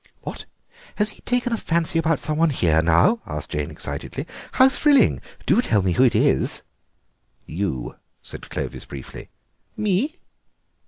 "What, 0.21 0.45
has 0.95 1.11
he 1.11 1.21
taken 1.21 1.53
a 1.53 1.57
fancy 1.57 1.99
about 1.99 2.17
some 2.17 2.35
one 2.39 2.49
here 2.49 2.81
now?" 2.81 3.21
asked 3.27 3.49
Jane 3.51 3.69
excitedly; 3.69 4.25
"how 4.53 4.67
thrilling! 4.67 5.21
Do 5.45 5.61
tell 5.61 5.83
me 5.83 5.91
who 5.91 6.03
it 6.03 6.15
is." 6.15 6.63
"You," 7.45 7.97
said 8.23 8.49
Clovis 8.49 8.85
briefly. 8.85 9.29
"Me?" 9.77 10.15